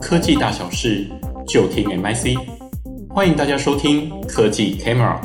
[0.00, 1.06] 科技大小事，
[1.46, 2.34] 就听 MIC。
[3.10, 5.20] 欢迎大家收听科技 Camera。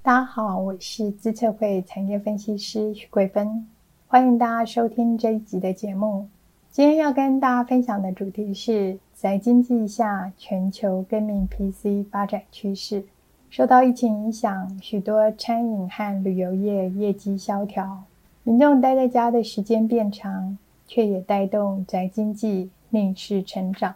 [0.00, 3.66] 大家好，我是资策会产业分析师许桂芬，
[4.06, 6.28] 欢迎大家收听这一集的节目。
[6.70, 13.02] 今天要跟大家分享的主题是在经济下全球革命 PC 发展趋势。
[13.50, 18.04] 受到疫情影响，许多餐饮和旅游业业绩萧条，
[18.44, 20.56] 民众待在家的时间变长，
[20.88, 23.94] 却也带动宅经济逆势成长。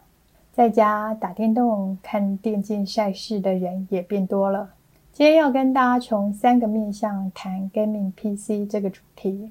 [0.52, 4.74] 在家打电动、看电竞赛事的人也变多了。
[5.12, 9.50] 今天要跟大家从三个面向谈 Gaming PC 这个主题：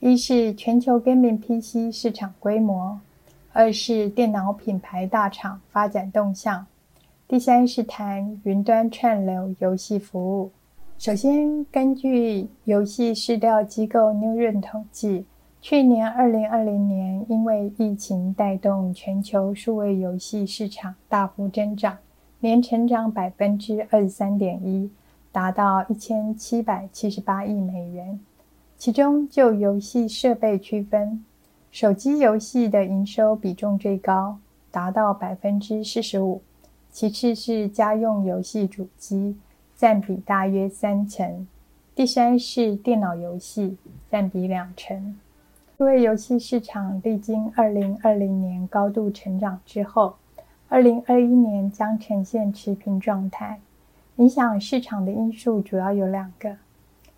[0.00, 2.98] 一是全球 Gaming PC 市场规模；
[3.52, 6.66] 二是电脑品牌大厂发展动向。
[7.26, 10.50] 第三是谈云端串流游戏服务。
[10.98, 15.24] 首先，根据游戏市调机构 Newron 统计，
[15.64, 21.96] 去年二零二零年因为疫情带动全球数位游戏市场大幅增长，
[22.40, 24.90] 年成长百分之二十三点一，
[25.32, 28.20] 达到一千七百七十八亿美元。
[28.76, 31.24] 其中，就游戏设备区分，
[31.70, 34.36] 手机游戏的营收比重最高，
[34.70, 36.42] 达到百分之四十五。
[36.90, 39.38] 其次是家用游戏主机，
[39.74, 41.46] 占比大约三成；
[41.94, 43.78] 第三是电脑游戏，
[44.10, 45.16] 占比两成。
[45.84, 50.14] 因为游戏市场历经二零二零年高度成长之后，
[50.70, 53.60] 二零二一年将呈现持平状态。
[54.16, 56.56] 影响市场的因素主要有两个：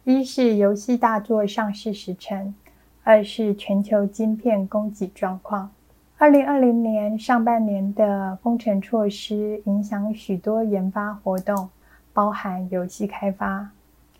[0.02, 2.52] 一是游戏大作上市时程；
[3.04, 5.70] 二是全球晶片供给状况。
[6.18, 11.68] 二零二零年上半年的封城措施影响许多研发活动，
[12.12, 13.70] 包含游戏开发。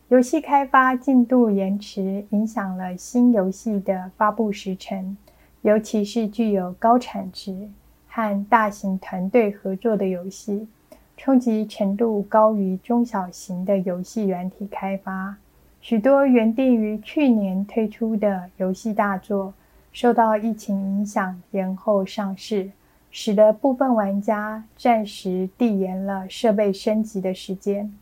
[0.08, 5.16] 游戏开发进度延迟，影响了新游戏的发布时程，
[5.62, 7.68] 尤其是具有高产值
[8.06, 10.68] 和大型团队合作的游戏，
[11.16, 15.36] 冲击程度高于中小型的游戏软体开发。
[15.80, 19.52] 许多原定于去年推出的游戏大作，
[19.90, 22.70] 受到疫情影响，延后上市，
[23.10, 27.92] 使得部分玩家暂时递延了设备升级的时间。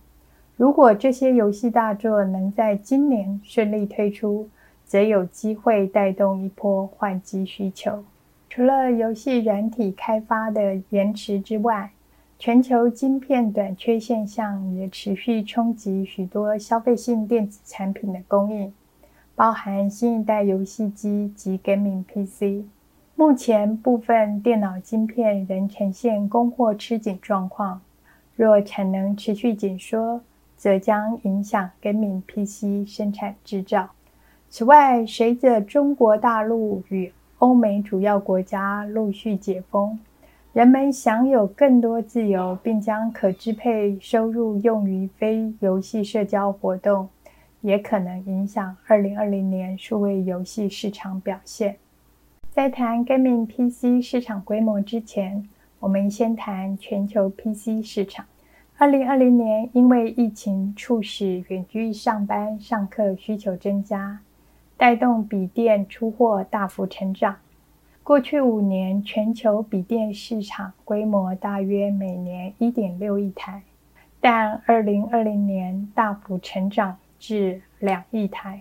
[0.57, 4.49] 如果这些游戏大作能在今年顺利推出，
[4.85, 8.05] 则有机会带动一波换机需求。
[8.49, 11.91] 除了游戏软体开发的延迟之外，
[12.39, 18.73] 全球晶片短缺现象也持续冲击许多消费性电子产品的供应。
[19.35, 22.65] 包含新一代游戏机及 Gaming PC，
[23.17, 27.81] 目前部分电脑晶片仍呈现供货吃紧状况。
[28.37, 30.21] 若产能持续紧缩，
[30.57, 33.91] 则将影响 Gaming PC 生产制造。
[34.49, 39.99] 此外，随着中国大陆与欧美主要国家陆续解封，
[40.53, 47.09] 人们享有更多自由，并将可支配收入用于非游戏社交活动。
[47.61, 51.77] 也可能影响二零二零年数位游戏市场表现。
[52.51, 55.49] 在谈 Gaming PC 市场规模之前，
[55.81, 58.27] 我们先谈全球 PC 市场。
[58.77, 64.19] 二零二零年因为疫情促使远距上班、上课需求增加，
[64.77, 67.37] 带动笔电出货大幅成长。
[68.03, 73.63] 过去五年，全球笔电市场规模大约每年一点六亿台，
[74.21, 76.97] 但二零二零年大幅成长。
[77.17, 78.61] 至两亿台，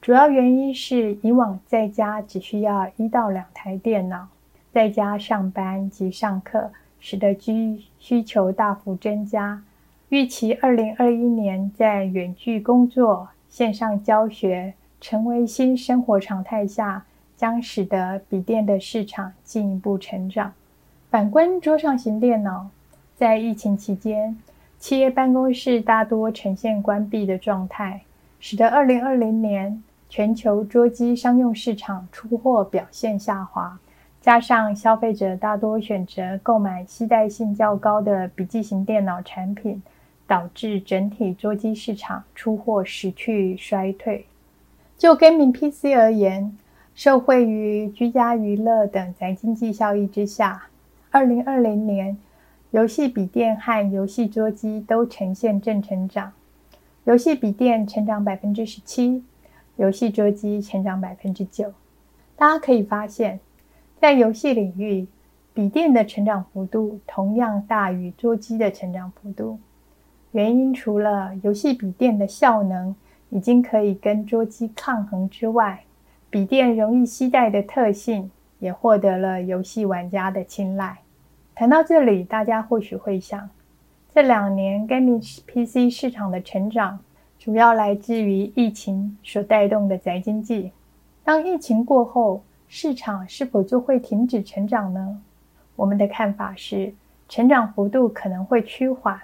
[0.00, 4.28] 主要原因是以往在家只需要一到两台电脑，
[4.70, 6.70] 在家上班及上课，
[7.04, 9.62] 使得需需求大幅增加。
[10.08, 14.72] 预期二零二一年在远距工作、线上教学
[15.02, 17.04] 成为新生活常态下，
[17.36, 20.50] 将使得笔电的市场进一步成长。
[21.10, 22.70] 反观桌上型电脑，
[23.14, 24.34] 在疫情期间，
[24.78, 28.00] 企业办公室大多呈现关闭的状态，
[28.40, 33.78] 使得二零二零年全球桌机商用市场出货表现下滑。
[34.24, 39.82] 加上消费者大多选择购买携带性较高的笔记型电脑产品，
[40.26, 44.24] 导致整体桌机市场出货持续衰退。
[44.96, 46.56] 就 Gaming PC 而言，
[46.94, 50.68] 受惠于居家娱乐等宅经济效益之下，
[51.10, 52.16] 二零二零年。
[52.70, 56.32] 游戏笔电和游戏桌机都呈现正成长，
[57.04, 59.22] 游戏笔电成长百分之十七，
[59.76, 61.74] 游戏桌机成长百分之九。
[62.36, 63.38] 大家可以发现，
[64.04, 65.06] 在游戏领域，
[65.54, 69.58] 笔电的成长幅度同样大于桌机的成长幅度。
[70.32, 72.94] 原因除了游戏笔电的效能
[73.30, 75.84] 已经可以跟桌机抗衡之外，
[76.28, 80.98] 笔电容易携带的特性也获得了游戏玩家的青睐。
[81.54, 83.48] 谈到这里，大家或许会想，
[84.14, 87.00] 这两年 Gaming PC 市场的成长，
[87.38, 90.72] 主要来自于疫情所带动的宅经济。
[91.24, 92.42] 当疫情过后，
[92.76, 95.22] 市场是否就会停止成长呢？
[95.76, 96.92] 我们的看法是，
[97.28, 99.16] 成长幅度可能会趋缓，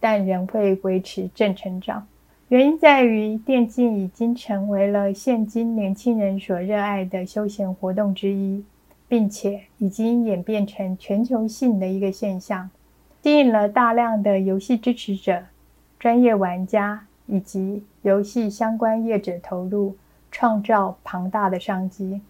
[0.00, 2.04] 但仍会维持正成长。
[2.48, 8.64] 原因在于，电竞已经成为了现今年轻人所热爱的休闲活动之一，
[9.06, 12.68] 并且已经演变成全球性的一个现象，
[13.22, 15.44] 吸引了大量的游戏支持者、
[16.00, 19.94] 专业玩家以及游戏相关业者投入，
[20.32, 22.20] 创造庞大的商机。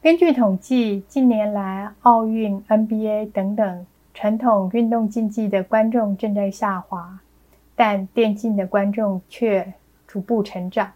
[0.00, 7.18] 根据统计，近年来奥运、NBA 等等传统运动竞技的观众正在下滑。
[7.74, 9.74] 但电竞的观众却
[10.06, 10.92] 逐步成长，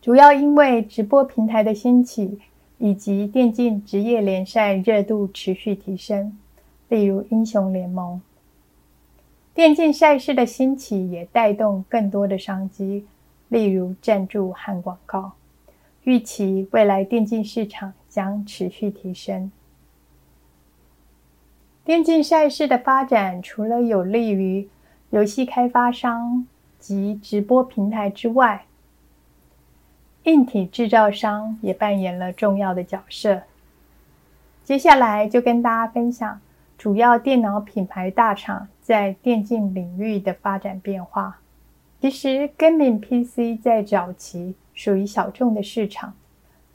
[0.00, 2.38] 主要因为直播平台的兴起，
[2.78, 6.38] 以及电竞职业联赛热度持续提升，
[6.88, 8.20] 例如英雄联盟。
[9.52, 13.06] 电竞赛事的兴起也带动更多的商机，
[13.48, 15.32] 例如赞助和广告。
[16.06, 19.50] 预期未来电竞市场将持续提升。
[21.84, 24.68] 电竞赛事的发展，除了有利于
[25.10, 26.46] 游戏开发商
[26.78, 28.66] 及直播平台之外，
[30.22, 33.42] 硬体制造商也扮演了重要的角色。
[34.62, 36.40] 接下来就跟大家分享
[36.78, 41.40] 主要电脑品牌大厂在电竞领域的发展变化。
[42.00, 46.14] 其实，Game PC 在早期属于小众的市场，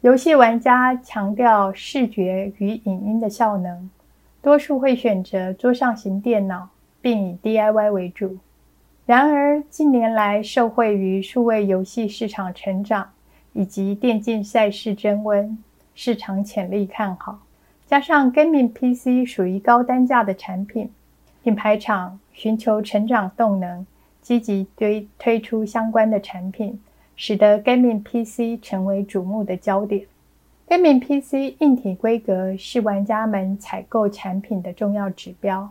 [0.01, 3.89] 游戏玩家强调视觉与影音的效能，
[4.41, 6.69] 多数会选择桌上型电脑。
[7.03, 8.37] 并以 DIY 为主。
[9.07, 13.09] 然而，近年来受惠于数位游戏市场成长
[13.53, 15.57] 以及电竞赛事增温，
[15.95, 17.39] 市场潜力看好。
[17.87, 20.91] 加上 Gaming PC 属于高单价的产品，
[21.41, 23.83] 品牌厂寻求成长动能，
[24.21, 26.79] 积极推推出相关的产品，
[27.15, 30.05] 使得 Gaming PC 成为瞩目的焦点。
[30.67, 35.69] Gaming PC 硬体规格是玩家们采购产品的重要指标。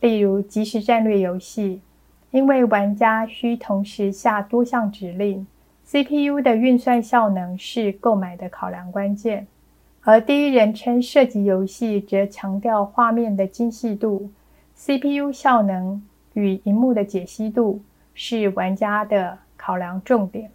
[0.00, 1.80] 例如即时战略游戏，
[2.30, 5.46] 因为玩家需同时下多项指令
[5.84, 9.46] ，CPU 的运算效能是购买的考量关键；
[10.02, 14.30] 而第一人称射击游戏则强调画面的精细度
[14.76, 16.02] ，CPU 效能
[16.34, 17.80] 与荧幕的解析度
[18.14, 20.50] 是玩家的考量重点。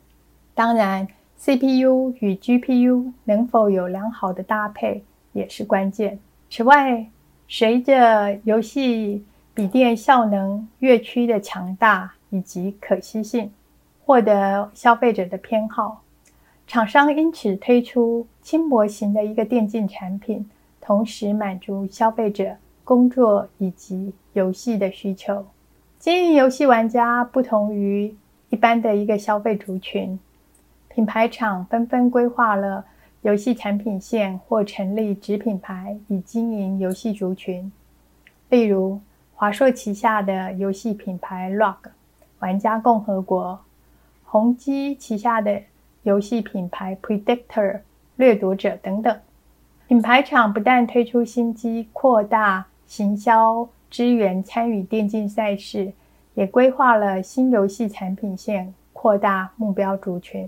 [0.53, 1.07] 当然
[1.37, 5.03] ，CPU 与 GPU 能否有良好的搭配
[5.33, 6.19] 也是关键。
[6.49, 7.05] 此外，
[7.47, 13.51] 随着游戏笔电效能越趋的强大以及可携性，
[14.03, 16.03] 获得消费者的偏好。
[16.65, 20.49] 厂商因此推出轻薄型的一个电竞产品，
[20.81, 25.45] 同时满足消费者工作以及游戏的需求。
[25.99, 28.15] 经营游戏玩家不同于
[28.49, 30.19] 一般的一个消费族群，
[30.89, 32.85] 品牌厂纷纷规划了
[33.21, 37.71] 游戏产品线或成立子品牌以经营游戏族群，
[38.49, 38.99] 例如。
[39.39, 41.75] 华硕旗下的游戏品牌 ROG
[42.39, 43.59] 玩家共和国，
[44.25, 45.61] 宏基旗下的
[46.01, 47.81] 游戏品牌 Predictor
[48.15, 49.15] 掠夺者等等，
[49.87, 55.91] 品牌厂不但推出新机，扩大行销资源参与电竞赛事，
[56.35, 60.47] 也规划了新游戏产品线，扩大目标族群。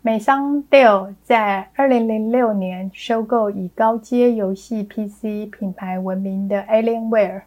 [0.00, 7.42] 美商 Dell 在二零零六年收购以高阶游戏 PC 品牌闻名的 Alienware。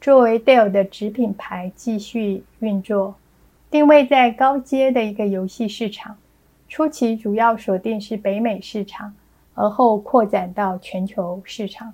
[0.00, 3.14] 作为 Dell 的子品牌继续运作，
[3.70, 6.16] 定位在高阶的一个游戏市场。
[6.66, 9.14] 初期主要锁定是北美市场，
[9.52, 11.92] 而后扩展到全球市场。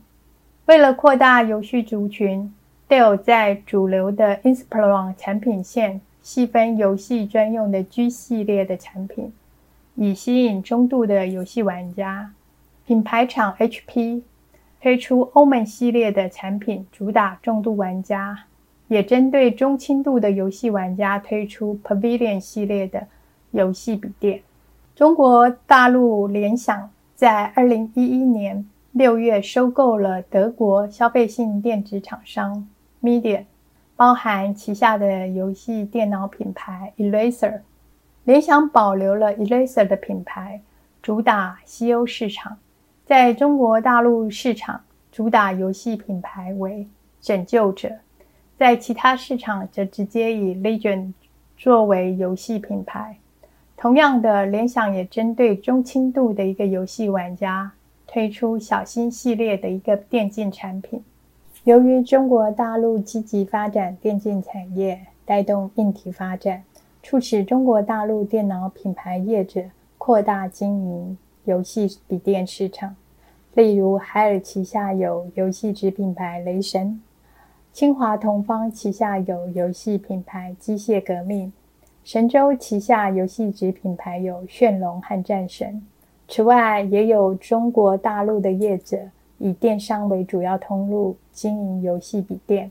[0.66, 2.54] 为了扩大游戏族群
[2.88, 9.32] ，Dell 在主流的 Inspiron 产品线细分游戏专用的 G 系列的产品，
[9.94, 12.32] 以吸引中度的游戏玩家。
[12.86, 14.22] 品牌厂 HP。
[14.80, 18.38] 推出 Omen 系列的产品，主打重度玩家，
[18.88, 23.06] 也针对中轻度的游戏玩家推出 Pavilion 系列的
[23.52, 24.42] 游戏笔电。
[24.94, 32.68] 中国大陆联想在二零一一年六月收购了德国消费性电子厂商
[33.02, 33.42] Media，
[33.96, 37.62] 包含旗下的游戏电脑品牌 Eraser。
[38.22, 40.60] 联想保留了 Eraser 的品牌，
[41.02, 42.56] 主打西欧市场。
[43.04, 46.86] 在中国大陆市场，主打游戏品牌为
[47.20, 47.88] 拯救者；
[48.56, 51.12] 在其他市场则直接以 Legion
[51.58, 53.18] 作为游戏品牌。
[53.76, 57.72] 同样的，联想也针对中轻度的一个游戏玩家
[58.14, 61.02] 推出小新系列的一个电竞产品。
[61.64, 66.62] 由于中国大陆积极发展电竞产业，带动硬体发展，
[67.02, 69.64] 促使中国大陆电脑品牌业者
[69.98, 72.94] 扩大经营游戏笔电市场。
[73.54, 77.02] 例如，海尔旗下有游戏子品牌雷神，
[77.72, 81.52] 清华同方旗下有游戏品牌机械革命。
[82.04, 85.84] 神州旗下游戏子品牌有炫龙和战神，
[86.26, 88.98] 此外也有中国大陆的业者
[89.38, 92.70] 以电商为主要通路经营游戏笔电，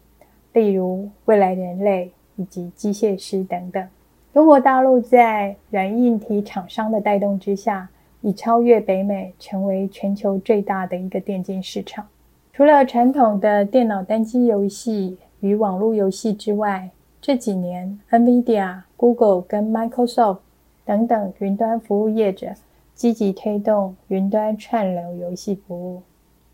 [0.54, 3.88] 例如未来人类以及机械师等等。
[4.34, 7.88] 中国大陆在软硬体厂商的带动之下，
[8.22, 12.08] 已超越北美，成为全球最大的一个电竞市场。
[12.52, 16.90] 除了传统的电脑单机游戏与网络游戏之外，
[17.22, 20.40] 这几年，NVIDIA、Google 跟 Microsoft
[20.84, 22.48] 等等云端服务业者
[22.96, 26.04] 积极推动云端串流游戏服务。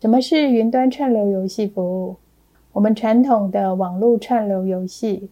[0.00, 2.16] 什么是云端串流游戏服务？
[2.72, 5.28] 我们传统的网络串流游戏，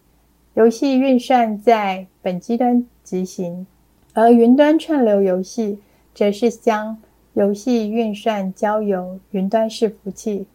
[0.55, 3.67] 游戏运算在本机端执行，
[4.13, 5.79] 而云端串流游戏
[6.15, 6.99] 则是将
[7.35, 10.47] 游戏运算交由云端伺服器，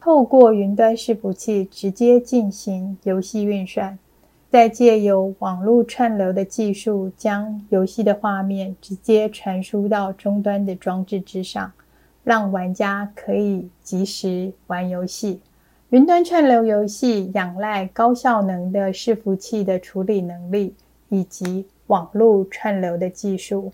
[0.00, 3.98] 透过云端伺服器直接进行游戏运算。
[4.50, 11.72] 再借由网络串流的技术，将游戏的画面直接传输到终端的装置之上，
[12.24, 15.40] 让玩家可以即时玩游戏。
[15.90, 20.74] 云端串流游戏仰赖高效能的伺服器的处理能力，
[21.10, 23.72] 以及网络串流的技术，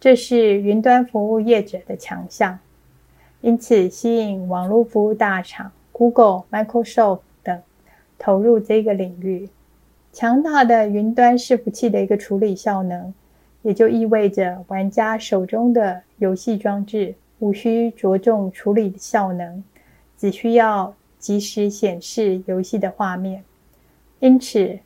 [0.00, 2.58] 这是云端服务业者的强项，
[3.42, 7.60] 因此吸引网络服务大厂 Google、Microsoft 等
[8.18, 9.50] 投入这个领域。
[10.16, 13.12] 强大的云端伺服器的一个处理效能，
[13.60, 19.62] 也就意味着玩家手中的游戏装置无需着重处理效能，
[20.16, 23.44] 只需要及时显示游戏的画面。
[24.20, 24.78] 因此，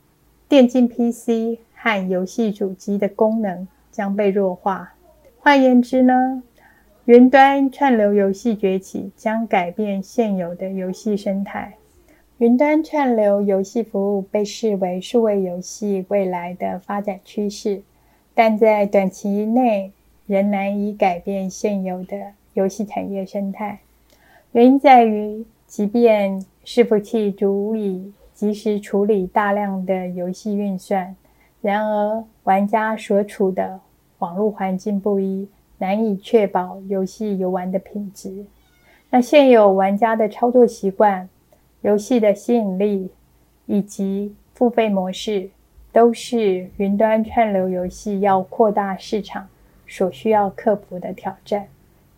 [0.49, 4.91] 电竞 PC 和游戏主机的功能将被弱化。
[5.39, 6.43] 换言之呢，
[7.05, 11.77] 云端串流游戏崛起将改变现有的游戏生态。
[12.41, 17.83] 云端串流游戏服务被视为数位游戏未来的发展趋势，
[18.33, 19.91] 但在短期内
[20.25, 23.81] 仍难以改变现有的游戏产业生态。
[24.53, 31.15] 原因在于，即便伺服器足以及时处理大量的游戏运算，
[31.61, 33.79] 然而玩家所处的
[34.17, 38.43] 网络环境不一，难以确保游戏游玩的品质。
[39.11, 41.29] 那现有玩家的操作习惯，
[41.81, 43.09] 游戏的吸引力
[43.65, 45.49] 以及付费模式，
[45.91, 49.47] 都是云端串流游戏要扩大市场
[49.87, 51.67] 所需要克服的挑战。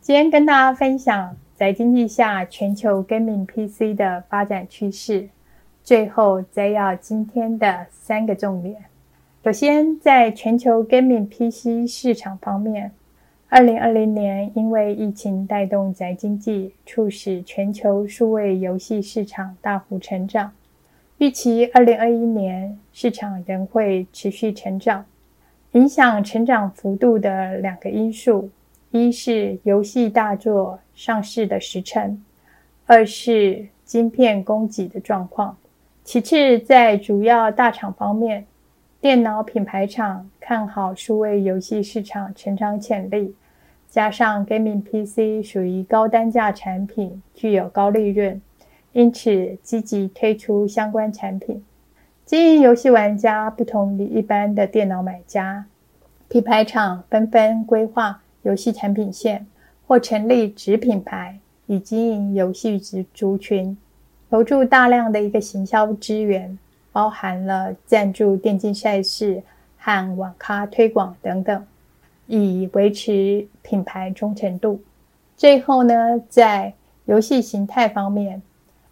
[0.02, 5.30] 今天跟大家分享在经济下全球 Gaming PC 的发展趋势。
[5.82, 8.86] 最后摘要今天的三个重点：
[9.44, 12.92] 首先，在全球 Gaming PC 市场方面。
[13.56, 20.52] 二零二零年，因为疫情带动宅经济，促使全球数位游戏市场大幅成长。
[21.20, 25.06] 预期二零二一年市场仍会持续成长。
[25.74, 28.50] 影响成长幅度的两个因素：
[28.90, 32.24] 一是游戏大作上市的时程，
[32.88, 35.56] 二是晶片供给的状况。
[36.04, 38.48] 其次，在主要大厂方面，
[39.00, 43.36] 电脑品牌厂看好数位游戏市场成长潜力。
[43.94, 48.42] 加上 Gaming PC 属于高单价产品，具有高利润，
[48.92, 51.64] 因此积极推出相关产品。
[52.26, 55.66] 经营游戏玩家不同于一般的电脑买家，
[56.28, 59.46] 品牌厂纷纷规划游戏产品线，
[59.86, 63.78] 或成立子品牌以经营游戏族族群，
[64.28, 66.58] 投注大量的一个行销资源，
[66.92, 69.44] 包含了赞助电竞赛事
[69.78, 71.64] 和网咖推广等等。
[72.28, 74.82] 以维持品牌忠诚度。
[75.36, 76.74] 最后呢，在
[77.06, 78.42] 游戏形态方面，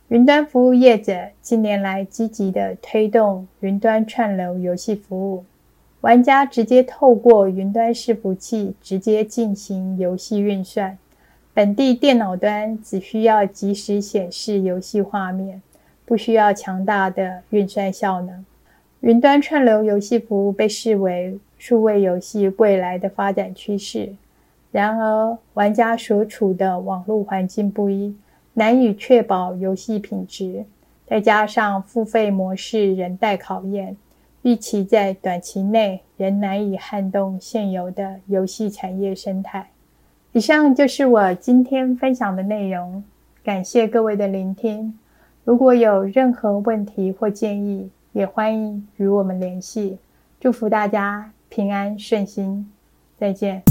[0.10, 5.46] 云端服务业者近年来积极地推动云端串流游戏服务，
[6.02, 10.98] 玩家直接透过云端伺服器直接进行游戏运算，
[11.54, 15.62] 本地电脑端只需要即时显示游戏画面，
[16.06, 18.46] 不需要强大的运算效能。
[19.00, 24.12] 云端串流游戏服务被视为数位游戏未来的发展趋势。
[24.72, 28.16] 然而，玩家所处的网络环境不一，
[28.56, 30.66] 难以确保游戏品质，
[31.06, 33.96] 再加上付费模式仍待考验，
[34.42, 39.70] 预期在短期内仍难以撼动现有的游戏产业生态。
[40.32, 43.04] 以上就是我今天分享的内容，
[43.44, 44.98] 感谢各位的聆听。
[45.44, 50.00] 如果有任何问题或建议，也欢迎与我们联系。
[50.40, 52.72] 祝福大家平安顺心。
[53.18, 53.62] 再见。